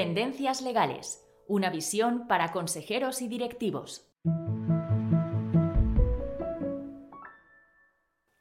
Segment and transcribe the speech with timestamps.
[0.00, 4.10] Tendencias legales, una visión para consejeros y directivos.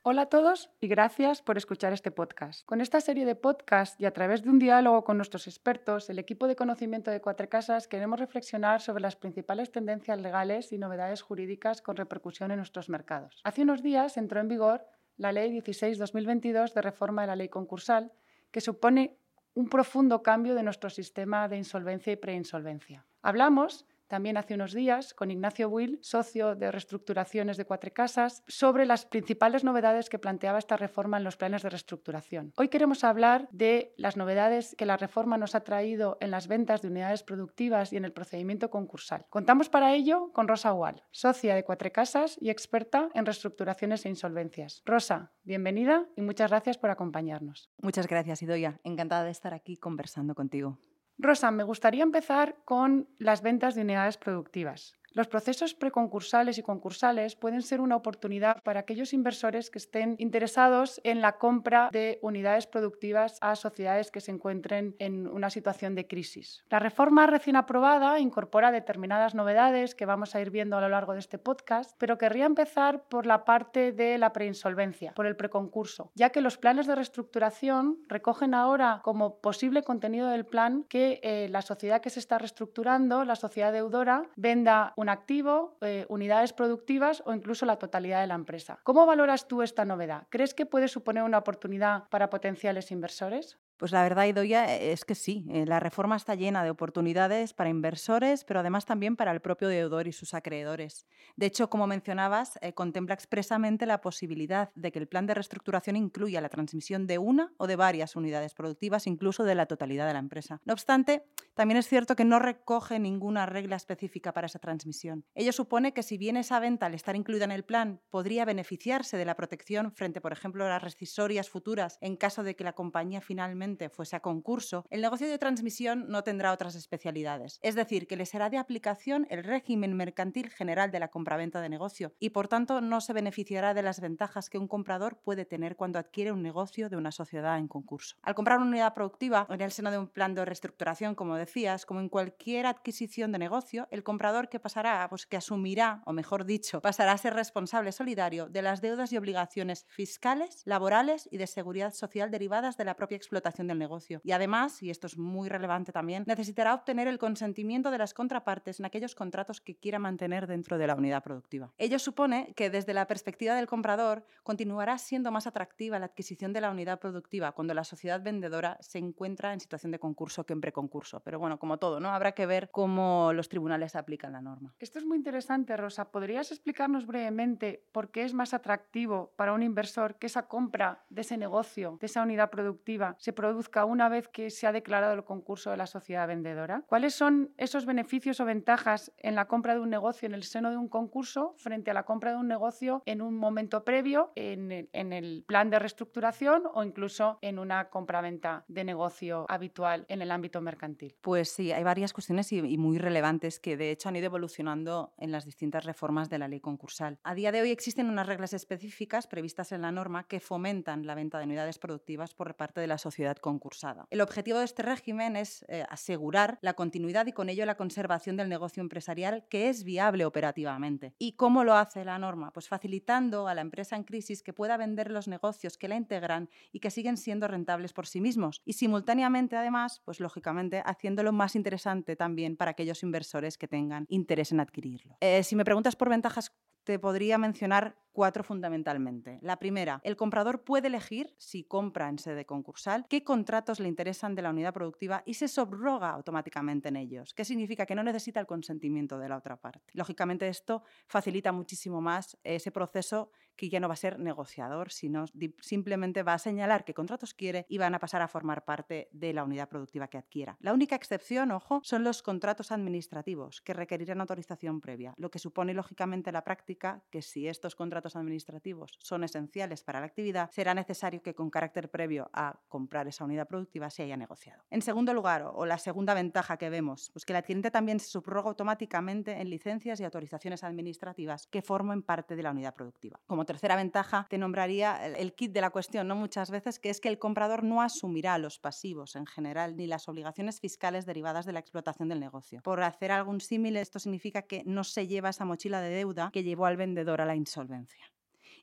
[0.03, 2.65] Hola a todos y gracias por escuchar este podcast.
[2.65, 6.17] Con esta serie de podcasts y a través de un diálogo con nuestros expertos, el
[6.17, 11.21] equipo de conocimiento de Cuatro Casas queremos reflexionar sobre las principales tendencias legales y novedades
[11.21, 13.41] jurídicas con repercusión en nuestros mercados.
[13.43, 14.85] Hace unos días entró en vigor
[15.17, 18.13] la Ley 16-2022 de reforma de la ley concursal,
[18.49, 19.18] que supone
[19.59, 23.05] un profundo cambio de nuestro sistema de insolvencia y preinsolvencia.
[23.21, 28.85] Hablamos también hace unos días con Ignacio Will, socio de reestructuraciones de Cuatro Casas, sobre
[28.85, 32.51] las principales novedades que planteaba esta reforma en los planes de reestructuración.
[32.57, 36.81] Hoy queremos hablar de las novedades que la reforma nos ha traído en las ventas
[36.81, 39.25] de unidades productivas y en el procedimiento concursal.
[39.29, 44.09] Contamos para ello con Rosa Wall, socia de Cuatro Casas y experta en reestructuraciones e
[44.09, 44.81] insolvencias.
[44.85, 47.69] Rosa, bienvenida y muchas gracias por acompañarnos.
[47.77, 48.79] Muchas gracias, Idoya.
[48.83, 50.79] Encantada de estar aquí conversando contigo.
[51.21, 54.98] Rosa, me gustaría empezar con las ventas de unidades productivas.
[55.13, 61.01] Los procesos preconcursales y concursales pueden ser una oportunidad para aquellos inversores que estén interesados
[61.03, 66.07] en la compra de unidades productivas a sociedades que se encuentren en una situación de
[66.07, 66.63] crisis.
[66.69, 71.13] La reforma recién aprobada incorpora determinadas novedades que vamos a ir viendo a lo largo
[71.13, 76.11] de este podcast, pero querría empezar por la parte de la preinsolvencia, por el preconcurso,
[76.15, 81.47] ya que los planes de reestructuración recogen ahora como posible contenido del plan que eh,
[81.49, 87.23] la sociedad que se está reestructurando, la sociedad deudora, venda un activo, eh, unidades productivas
[87.25, 88.81] o incluso la totalidad de la empresa.
[88.83, 90.27] ¿Cómo valoras tú esta novedad?
[90.29, 93.57] ¿Crees que puede suponer una oportunidad para potenciales inversores?
[93.79, 95.45] Pues la verdad, Idoya, eh, es que sí.
[95.49, 99.69] Eh, la reforma está llena de oportunidades para inversores, pero además también para el propio
[99.69, 101.07] deudor y sus acreedores.
[101.37, 105.95] De hecho, como mencionabas, eh, contempla expresamente la posibilidad de que el plan de reestructuración
[105.95, 110.13] incluya la transmisión de una o de varias unidades productivas, incluso de la totalidad de
[110.13, 110.59] la empresa.
[110.65, 111.23] No obstante,
[111.53, 115.23] también es cierto que no recoge ninguna regla específica para esa transmisión.
[115.35, 119.15] Ello supone que si bien esa venta, al estar incluida en el plan, podría beneficiarse
[119.15, 122.73] de la protección frente, por ejemplo, a las rescisorias futuras en caso de que la
[122.73, 127.59] compañía finalmente fuese a concurso, el negocio de transmisión no tendrá otras especialidades.
[127.61, 131.69] Es decir, que le será de aplicación el régimen mercantil general de la compraventa de
[131.69, 135.75] negocio y por tanto no se beneficiará de las ventajas que un comprador puede tener
[135.75, 138.15] cuando adquiere un negocio de una sociedad en concurso.
[138.21, 141.85] Al comprar una unidad productiva en el seno de un plan de reestructuración, como decías,
[141.85, 146.45] como en cualquier adquisición de negocio, el comprador que pasará, pues que asumirá, o mejor
[146.45, 151.47] dicho, pasará a ser responsable solidario de las deudas y obligaciones fiscales, laborales y de
[151.47, 154.21] seguridad social derivadas de la propia explotación del negocio.
[154.23, 158.79] Y además, y esto es muy relevante también, necesitará obtener el consentimiento de las contrapartes
[158.79, 161.71] en aquellos contratos que quiera mantener dentro de la unidad productiva.
[161.77, 166.61] Ello supone que desde la perspectiva del comprador continuará siendo más atractiva la adquisición de
[166.61, 170.61] la unidad productiva cuando la sociedad vendedora se encuentra en situación de concurso que en
[170.61, 171.21] preconcurso.
[171.21, 172.09] Pero bueno, como todo, ¿no?
[172.09, 174.73] Habrá que ver cómo los tribunales aplican la norma.
[174.79, 176.11] Esto es muy interesante, Rosa.
[176.11, 181.21] ¿Podrías explicarnos brevemente por qué es más atractivo para un inversor que esa compra de
[181.21, 185.13] ese negocio, de esa unidad productiva, se produce produzca una vez que se ha declarado
[185.15, 186.83] el concurso de la sociedad vendedora?
[186.85, 190.69] ¿Cuáles son esos beneficios o ventajas en la compra de un negocio en el seno
[190.69, 194.71] de un concurso frente a la compra de un negocio en un momento previo, en
[194.93, 200.61] el, plan de reestructuración o incluso en una compraventa de negocio habitual en el ámbito
[200.61, 201.15] mercantil?
[201.21, 205.11] Pues sí, hay varias cuestiones y, y muy relevantes que de hecho han ido evolucionando
[205.17, 207.17] en las distintas reformas de la ley concursal.
[207.23, 211.15] A día de hoy existen unas reglas específicas previstas en la norma que fomentan la
[211.15, 214.07] venta de unidades productivas por parte de la sociedad concursada.
[214.09, 218.37] El objetivo de este régimen es eh, asegurar la continuidad y con ello la conservación
[218.37, 221.13] del negocio empresarial que es viable operativamente.
[221.17, 222.51] ¿Y cómo lo hace la norma?
[222.51, 226.49] Pues facilitando a la empresa en crisis que pueda vender los negocios que la integran
[226.71, 231.55] y que siguen siendo rentables por sí mismos y simultáneamente además, pues lógicamente haciéndolo más
[231.55, 235.17] interesante también para aquellos inversores que tengan interés en adquirirlo.
[235.21, 236.51] Eh, si me preguntas por ventajas
[236.83, 239.39] te podría mencionar cuatro fundamentalmente.
[239.41, 244.35] La primera, el comprador puede elegir, si compra en sede concursal, qué contratos le interesan
[244.35, 247.33] de la unidad productiva y se subroga automáticamente en ellos.
[247.33, 247.85] ¿Qué significa?
[247.85, 249.93] Que no necesita el consentimiento de la otra parte.
[249.93, 255.25] Lógicamente esto facilita muchísimo más ese proceso que ya no va a ser negociador, sino
[255.61, 259.33] simplemente va a señalar qué contratos quiere y van a pasar a formar parte de
[259.33, 260.57] la unidad productiva que adquiera.
[260.59, 265.73] La única excepción, ojo, son los contratos administrativos, que requerirán autorización previa, lo que supone
[265.73, 271.21] lógicamente la práctica que si estos contratos administrativos son esenciales para la actividad, será necesario
[271.21, 274.63] que con carácter previo a comprar esa unidad productiva se haya negociado.
[274.69, 278.07] En segundo lugar, o la segunda ventaja que vemos, pues que el adquirente también se
[278.07, 283.19] subroga automáticamente en licencias y autorizaciones administrativas que formen parte de la unidad productiva.
[283.27, 286.15] Como tercera ventaja te nombraría el kit de la cuestión, ¿no?
[286.15, 290.07] Muchas veces, que es que el comprador no asumirá los pasivos en general ni las
[290.07, 292.61] obligaciones fiscales derivadas de la explotación del negocio.
[292.61, 296.43] Por hacer algún símil, esto significa que no se lleva esa mochila de deuda que
[296.43, 297.98] llevó al vendedor a la insolvencia.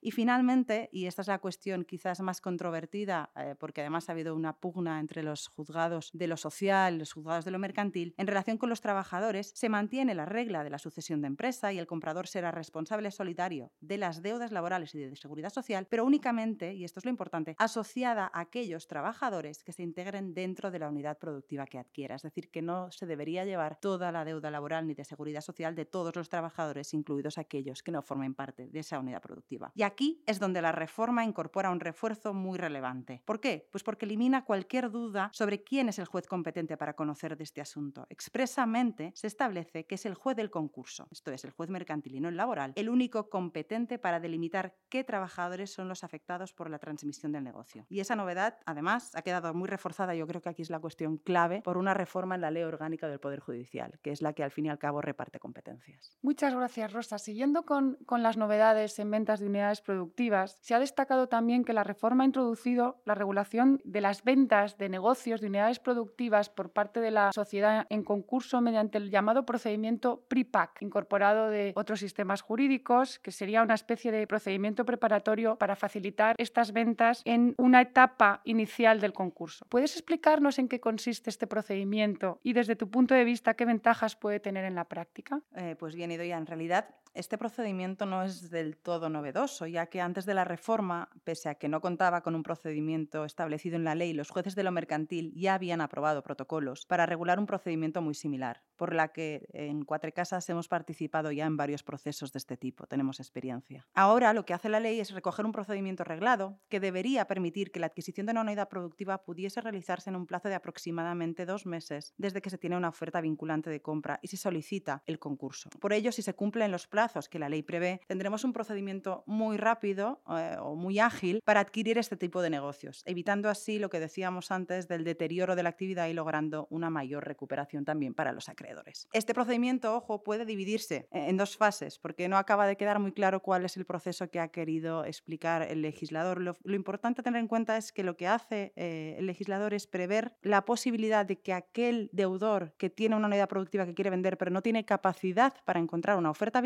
[0.06, 4.37] Y finalmente, y esta es la cuestión quizás más controvertida, eh, porque además ha habido
[4.37, 8.29] una pugna entre los juzgados de lo social y los juzgados de lo mercantil, en
[8.29, 11.88] relación con los trabajadores, se mantiene la regla de la sucesión de empresa y el
[11.88, 16.85] comprador será responsable solitario de las deudas laborales y de seguridad social, pero únicamente, y
[16.85, 21.19] esto es lo importante, asociada a aquellos trabajadores que se integren dentro de la unidad
[21.19, 22.14] productiva que adquiera.
[22.14, 25.75] Es decir, que no se debería llevar toda la deuda laboral ni de seguridad social
[25.75, 30.22] de todos los trabajadores, incluidos aquellos que no formen parte de esa unidad productiva aquí
[30.26, 33.22] es donde la reforma incorpora un refuerzo muy relevante.
[33.25, 33.66] ¿Por qué?
[33.72, 37.62] Pues porque elimina cualquier duda sobre quién es el juez competente para conocer de este
[37.62, 38.06] asunto.
[38.10, 42.20] Expresamente se establece que es el juez del concurso, esto es, el juez mercantil y
[42.20, 46.78] no el laboral, el único competente para delimitar qué trabajadores son los afectados por la
[46.78, 47.87] transmisión del negocio.
[47.88, 51.16] Y esa novedad, además, ha quedado muy reforzada, yo creo que aquí es la cuestión
[51.16, 54.42] clave, por una reforma en la ley orgánica del Poder Judicial, que es la que
[54.42, 56.19] al fin y al cabo reparte competencias.
[56.20, 57.16] Muchas gracias, Rosa.
[57.16, 61.73] Siguiendo con, con las novedades en ventas de unidades productivas, se ha destacado también que
[61.73, 66.71] la reforma ha introducido la regulación de las ventas de negocios de unidades productivas por
[66.71, 72.43] parte de la sociedad en concurso mediante el llamado procedimiento PRIPAC, incorporado de otros sistemas
[72.43, 78.41] jurídicos, que sería una especie de procedimiento preparatorio para facilitar estas ventas en una etapa
[78.44, 79.65] inicial del concurso.
[79.69, 84.17] ¿Puedes explicarnos en qué consiste este procedimiento y desde tu punto de vista qué ventajas
[84.17, 85.41] puede tener en la práctica?
[85.55, 90.00] Eh, pues bien, Idoia, en realidad este procedimiento no es del todo novedoso, ya que
[90.00, 93.94] antes de la reforma, pese a que no contaba con un procedimiento establecido en la
[93.94, 98.14] ley, los jueces de lo mercantil ya habían aprobado protocolos para regular un procedimiento muy
[98.14, 102.58] similar, por la que en Cuatro Casas hemos participado ya en varios procesos de este
[102.58, 103.86] tipo, tenemos experiencia.
[103.94, 107.80] Ahora lo que hace la ley es recoger un procedimiento reglado que debería permitir que
[107.80, 112.12] la adquisición de una unidad productiva pudiese realizarse en un plazo de aproximadamente dos meses
[112.18, 115.70] desde que se tiene una oferta vinculante de compra y se solicita el concurso.
[115.80, 119.56] Por ello, si se cumplen los plazos que la ley prevé, tendremos un procedimiento muy
[119.56, 124.00] rápido eh, o muy ágil para adquirir este tipo de negocios, evitando así lo que
[124.00, 128.49] decíamos antes del deterioro de la actividad y logrando una mayor recuperación también para los
[128.49, 129.08] acreedores.
[129.12, 133.41] Este procedimiento, ojo, puede dividirse en dos fases, porque no acaba de quedar muy claro
[133.41, 136.41] cuál es el proceso que ha querido explicar el legislador.
[136.41, 139.87] Lo, importante a tener en cuenta es que lo que hace eh, el legislador es
[139.87, 144.37] prever la posibilidad de que aquel deudor que tiene una unidad productiva que quiere vender
[144.37, 146.61] pero no tiene capacidad para encontrar una oferta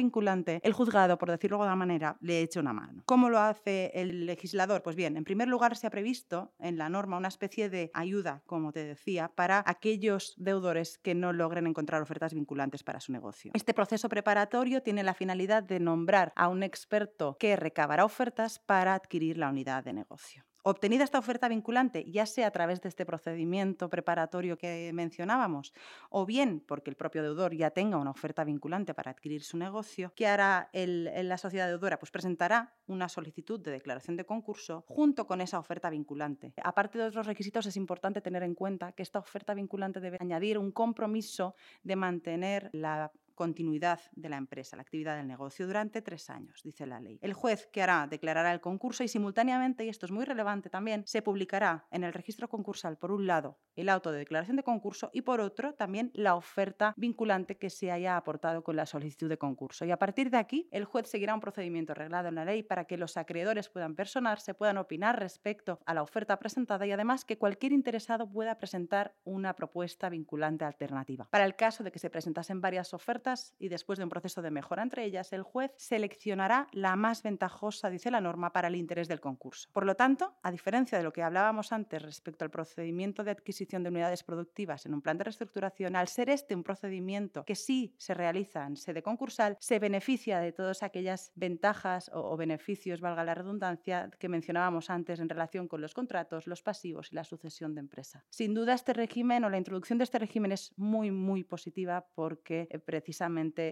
[0.62, 3.02] el juzgado, por decirlo de alguna manera, le eche una mano.
[3.06, 4.82] ¿Cómo lo hace el legislador?
[4.82, 8.42] Pues bien, en primer lugar se ha previsto en la norma una especie de ayuda,
[8.46, 13.52] como te decía, para aquellos deudores que no logren encontrar ofertas vinculantes para su negocio.
[13.54, 18.94] Este proceso preparatorio tiene la finalidad de nombrar a un experto que recabará ofertas para
[18.94, 20.49] adquirir la unidad de negocio.
[20.62, 25.72] Obtenida esta oferta vinculante, ya sea a través de este procedimiento preparatorio que mencionábamos,
[26.10, 30.12] o bien porque el propio deudor ya tenga una oferta vinculante para adquirir su negocio,
[30.14, 31.98] ¿qué hará la sociedad deudora?
[31.98, 36.52] Pues presentará una solicitud de declaración de concurso junto con esa oferta vinculante.
[36.62, 40.58] Aparte de otros requisitos, es importante tener en cuenta que esta oferta vinculante debe añadir
[40.58, 46.30] un compromiso de mantener la continuidad de la empresa, la actividad del negocio durante tres
[46.30, 47.18] años, dice la ley.
[47.22, 51.04] El juez que hará declarará el concurso y simultáneamente, y esto es muy relevante también,
[51.06, 55.10] se publicará en el registro concursal, por un lado, el auto de declaración de concurso
[55.12, 59.38] y por otro, también la oferta vinculante que se haya aportado con la solicitud de
[59.38, 59.84] concurso.
[59.84, 62.84] Y a partir de aquí, el juez seguirá un procedimiento reglado en la ley para
[62.84, 67.38] que los acreedores puedan personarse, puedan opinar respecto a la oferta presentada y además que
[67.38, 71.28] cualquier interesado pueda presentar una propuesta vinculante alternativa.
[71.30, 74.50] Para el caso de que se presentasen varias ofertas, y después de un proceso de
[74.50, 79.08] mejora entre ellas, el juez seleccionará la más ventajosa, dice la norma, para el interés
[79.08, 79.68] del concurso.
[79.72, 83.82] Por lo tanto, a diferencia de lo que hablábamos antes respecto al procedimiento de adquisición
[83.82, 87.94] de unidades productivas en un plan de reestructuración, al ser este un procedimiento que sí
[87.98, 93.24] se realiza en sede concursal, se beneficia de todas aquellas ventajas o, o beneficios, valga
[93.24, 97.74] la redundancia, que mencionábamos antes en relación con los contratos, los pasivos y la sucesión
[97.74, 98.24] de empresa.
[98.30, 102.68] Sin duda, este régimen o la introducción de este régimen es muy, muy positiva porque
[102.70, 103.09] eh, precisamente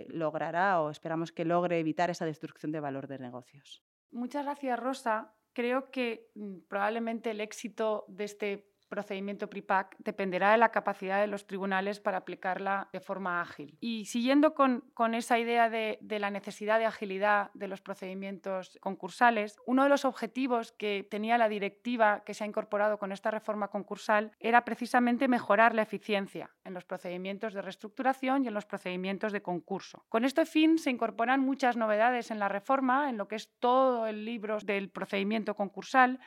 [0.09, 3.83] logrará o esperamos que logre evitar esa destrucción de valor de negocios.
[4.11, 5.35] Muchas gracias, Rosa.
[5.53, 11.27] Creo que mm, probablemente el éxito de este procedimiento PRIPAC dependerá de la capacidad de
[11.27, 13.77] los tribunales para aplicarla de forma ágil.
[13.81, 14.83] Y siguiendo con,
[15.15, 20.73] esa idea de, la necesidad de agilidad de los procedimientos concursales, uno de los objetivos
[20.73, 25.75] que tenía la directiva que se ha incorporado con esta reforma concursal era precisamente mejorar
[25.75, 30.05] la eficiencia en los procedimientos de reestructuración y en los procedimientos de concurso.
[30.09, 34.07] Con este fin se incorporan muchas novedades en la reforma, en lo que es todo
[34.07, 36.19] el libro del procedimiento concursal,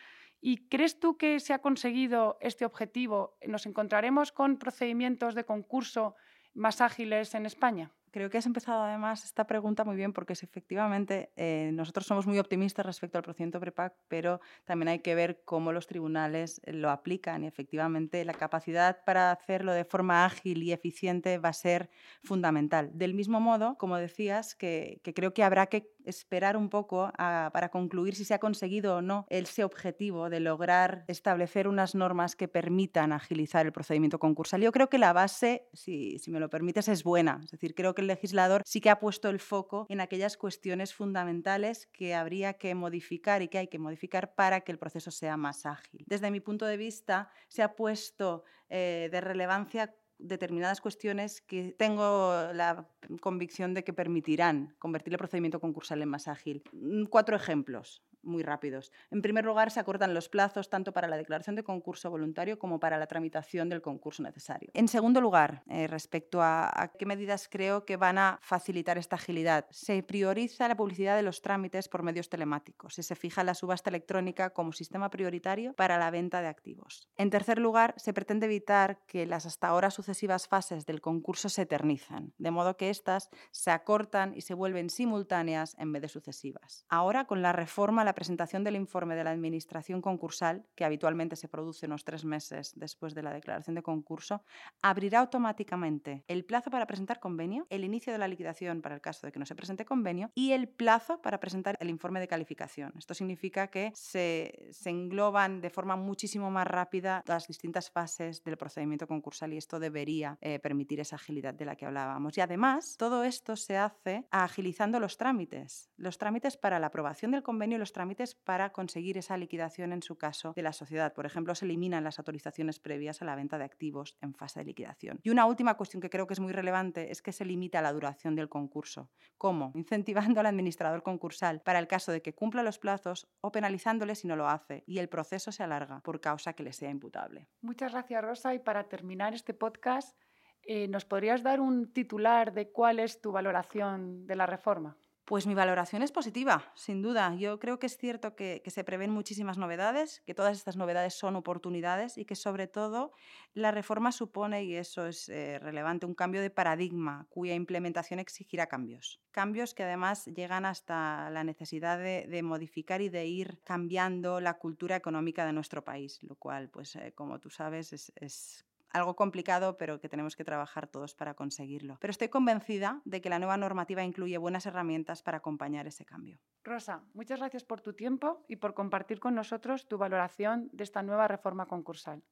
[0.41, 3.38] ¿Y crees tú que se ha conseguido este objetivo?
[3.48, 6.15] ¿Nos encontraremos con procedimientos de concurso
[6.53, 7.91] más ágiles en España?
[8.12, 12.39] Creo que has empezado además esta pregunta muy bien porque efectivamente eh, nosotros somos muy
[12.39, 16.89] optimistas respecto al procedimiento PREPAC, pero también hay que ver cómo los tribunales eh, lo
[16.89, 21.89] aplican y efectivamente la capacidad para hacerlo de forma ágil y eficiente va a ser
[22.21, 22.91] fundamental.
[22.93, 28.15] Del mismo modo, como decías, que, creo que habrá que esperar un poco para concluir
[28.15, 33.13] si se ha conseguido o no ese objetivo de lograr establecer unas normas que permitan
[33.13, 34.62] agilizar el procedimiento concursal.
[34.62, 37.39] Yo creo que la base, si, si me lo permites, es buena.
[37.43, 40.93] Es decir, creo que el legislador sí que ha puesto el foco en aquellas cuestiones
[40.93, 45.38] fundamentales que habría que modificar y que hay que modificar para que el proceso sea
[45.38, 46.03] más ágil.
[46.08, 52.51] Desde mi punto de vista, se ha puesto eh, de relevancia determinadas cuestiones que tengo
[52.54, 52.88] la
[53.20, 56.63] convicción de que permitirán convertir el procedimiento concursal en más ágil.
[56.72, 58.92] Mm, cuatro ejemplos muy rápidos.
[59.10, 62.80] En primer lugar, se acortan los plazos tanto para la declaración de concurso voluntario como
[62.80, 64.72] para la tramitación del concurso necesario.
[64.74, 69.66] En segundo lugar, eh, respecto a, qué medidas creo que van a facilitar esta agilidad,
[69.72, 73.90] se prioriza la publicidad de los trámites por medios telemáticos y se fija la subasta
[73.90, 77.10] electrónica como sistema prioritario para la venta de activos.
[77.18, 81.63] En tercer lugar, se pretende evitar que las hasta ahora sucesivas fases del concurso se
[81.63, 86.86] eternizan, de modo que éstas se acortan y se vuelven simultáneas en vez de sucesivas.
[86.90, 91.48] Ahora, con la reforma, la presentación del informe de la Administración concursal, que habitualmente se
[91.48, 94.44] produce unos tres meses después de la declaración de concurso,
[94.82, 99.25] abrirá automáticamente el plazo para presentar convenio, el inicio de la liquidación para el caso
[99.25, 102.94] de que no se presente convenio y el plazo para presentar el informe de calificación.
[102.98, 109.08] Esto significa que se, engloban de forma muchísimo más rápida las distintas fases del procedimiento
[109.08, 112.38] concursal y esto debería eh, permitir esa agilidad de la que hablábamos.
[112.38, 117.44] Y además, todo esto se hace agilizando los trámites, los trámites para la aprobación del
[117.44, 121.13] convenio y los trámites trámites para conseguir esa liquidación en su caso de la sociedad.
[121.13, 124.65] Por ejemplo, se eliminan las autorizaciones previas a la venta de activos en fase de
[124.65, 125.20] liquidación.
[125.22, 127.93] Y una última cuestión que creo que es muy relevante es que se limita la
[127.93, 129.12] duración del concurso.
[129.38, 129.72] ¿Cómo?
[129.75, 134.27] Incentivando al administrador concursal para el caso de que cumpla los plazos o penalizándole si
[134.27, 137.50] no lo hace y el proceso se alarga por causa que le sea imputable.
[137.62, 138.55] Muchas gracias, Rosa.
[138.55, 140.17] Y para terminar este podcast,
[140.63, 144.98] eh, ¿nos podrías dar un titular de cuál es tu valoración de la reforma?
[145.32, 147.34] Pues mi valoración es positiva, sin duda.
[147.36, 151.38] Yo creo que es cierto que, se prevén muchísimas novedades, que todas estas novedades son
[151.38, 153.14] oportunidades y que sobre todo
[153.54, 158.68] la reforma supone, y eso es eh, relevante, un cambio de paradigma cuya implementación exigirá
[158.68, 159.22] cambios.
[159.32, 164.98] Cambios que además llegan hasta la necesidad de, modificar y de ir cambiando la cultura
[164.98, 170.00] económica de nuestro país, lo cual, pues eh, como tú sabes, es algo complicado, pero
[170.00, 171.98] que tenemos que trabajar todos para conseguirlo.
[172.00, 176.39] Pero estoy convencida de que la nueva normativa incluye buenas herramientas para acompañar ese cambio.
[176.63, 181.03] Rosa, muchas gracias por tu tiempo y por compartir con nosotros tu valoración de esta
[181.03, 182.24] nueva reforma concursal.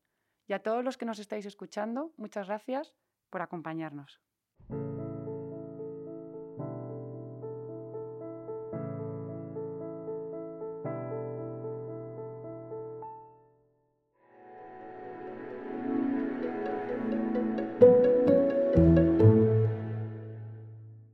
[0.48, 2.96] Y a todos los que nos estáis escuchando, muchas gracias
[3.30, 4.20] por acompañarnos.